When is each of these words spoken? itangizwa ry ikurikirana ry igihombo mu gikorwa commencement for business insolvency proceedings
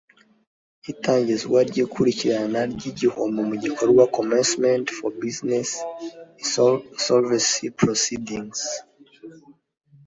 itangizwa 0.91 1.57
ry 1.69 1.77
ikurikirana 1.83 2.59
ry 2.73 2.83
igihombo 2.91 3.39
mu 3.49 3.55
gikorwa 3.63 4.03
commencement 4.17 4.85
for 4.97 5.09
business 5.23 5.69
insolvency 6.43 7.65
proceedings 7.79 8.59